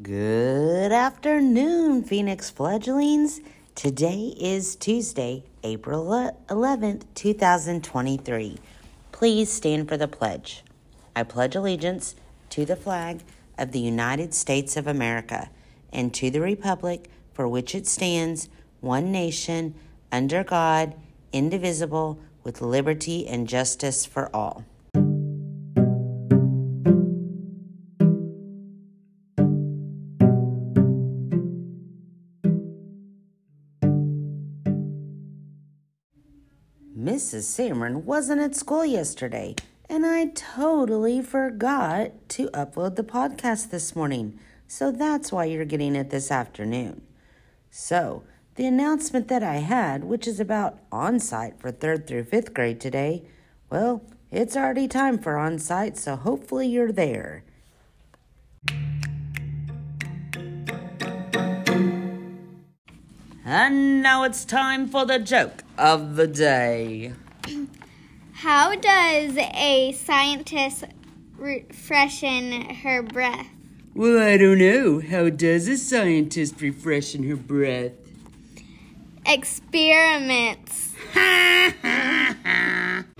Good 0.00 0.92
afternoon, 0.92 2.04
Phoenix 2.04 2.50
fledglings. 2.50 3.40
Today 3.74 4.32
is 4.38 4.76
Tuesday, 4.76 5.42
April 5.64 6.04
11th, 6.48 7.02
2023. 7.16 8.58
Please 9.10 9.50
stand 9.50 9.88
for 9.88 9.96
the 9.96 10.06
pledge. 10.06 10.62
I 11.16 11.24
pledge 11.24 11.56
allegiance 11.56 12.14
to 12.50 12.64
the 12.64 12.76
flag 12.76 13.22
of 13.58 13.72
the 13.72 13.80
United 13.80 14.34
States 14.34 14.76
of 14.76 14.86
America 14.86 15.50
and 15.92 16.14
to 16.14 16.30
the 16.30 16.40
republic 16.40 17.10
for 17.34 17.48
which 17.48 17.74
it 17.74 17.88
stands, 17.88 18.48
one 18.80 19.10
nation, 19.10 19.74
under 20.12 20.44
God, 20.44 20.94
indivisible, 21.32 22.20
with 22.44 22.62
liberty 22.62 23.26
and 23.26 23.48
justice 23.48 24.06
for 24.06 24.30
all. 24.32 24.64
Mrs. 36.98 37.44
Simran 37.44 38.02
wasn't 38.02 38.40
at 38.40 38.56
school 38.56 38.84
yesterday, 38.84 39.54
and 39.88 40.04
I 40.04 40.32
totally 40.34 41.22
forgot 41.22 42.10
to 42.30 42.48
upload 42.48 42.96
the 42.96 43.04
podcast 43.04 43.70
this 43.70 43.94
morning. 43.94 44.40
So 44.66 44.90
that's 44.90 45.30
why 45.30 45.44
you're 45.44 45.64
getting 45.64 45.94
it 45.94 46.10
this 46.10 46.32
afternoon. 46.32 47.02
So, 47.70 48.24
the 48.56 48.66
announcement 48.66 49.28
that 49.28 49.44
I 49.44 49.58
had, 49.58 50.02
which 50.02 50.26
is 50.26 50.40
about 50.40 50.80
on 50.90 51.20
site 51.20 51.60
for 51.60 51.70
third 51.70 52.08
through 52.08 52.24
fifth 52.24 52.52
grade 52.52 52.80
today, 52.80 53.22
well, 53.70 54.02
it's 54.32 54.56
already 54.56 54.88
time 54.88 55.18
for 55.18 55.36
on 55.36 55.60
site, 55.60 55.96
so 55.96 56.16
hopefully 56.16 56.66
you're 56.66 56.90
there. 56.90 57.44
And 63.44 64.02
now 64.02 64.24
it's 64.24 64.44
time 64.44 64.88
for 64.88 65.06
the 65.06 65.20
joke 65.20 65.62
of 65.78 66.16
the 66.16 66.26
day. 66.26 67.12
How 68.32 68.74
does 68.74 69.36
a 69.36 69.92
scientist 69.92 70.84
re- 71.36 71.64
freshen 71.72 72.74
her 72.76 73.02
breath? 73.02 73.46
Well, 73.94 74.22
I 74.22 74.36
don't 74.36 74.58
know. 74.58 75.00
How 75.00 75.28
does 75.30 75.66
a 75.68 75.76
scientist 75.76 76.60
refreshen 76.60 77.28
her 77.28 77.36
breath? 77.36 77.92
Experiments. 79.26 80.94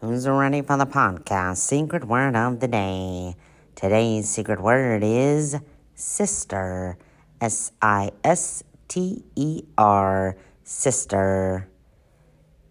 Who's 0.00 0.28
ready 0.28 0.62
for 0.62 0.76
the 0.76 0.86
podcast? 0.86 1.58
Secret 1.58 2.04
word 2.06 2.36
of 2.36 2.60
the 2.60 2.68
day. 2.68 3.36
Today's 3.74 4.28
secret 4.28 4.60
word 4.60 5.02
is 5.02 5.56
sister. 5.94 6.96
S 7.40 7.72
I 7.80 8.12
S 8.22 8.62
T 8.88 9.24
E 9.34 9.62
R. 9.76 10.36
Sister. 10.64 11.68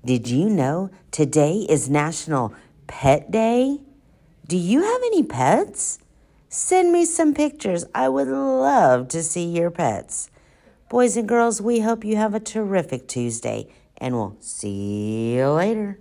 Did 0.04 0.28
you 0.30 0.50
know 0.50 0.90
today 1.12 1.66
is 1.70 1.90
National 1.90 2.54
Pet 2.88 3.30
Day? 3.30 3.80
Do 4.48 4.58
you 4.58 4.82
have 4.82 5.02
any 5.06 5.24
pets? 5.24 6.00
Send 6.50 6.92
me 6.92 7.06
some 7.06 7.34
pictures. 7.34 7.86
I 7.94 8.10
would 8.10 8.28
love 8.28 9.08
to 9.10 9.24
see 9.24 9.46
your 9.46 9.72
pets. 9.72 10.30
Boys 10.90 11.16
and 11.16 11.28
girls, 11.28 11.62
we 11.62 11.80
hope 11.80 12.04
you 12.04 12.18
have 12.18 12.34
a 12.34 12.40
terrific 12.40 13.08
Tuesday, 13.08 13.68
and 13.98 14.16
we'll 14.16 14.36
see 14.42 15.36
you 15.36 15.50
later. 15.50 16.00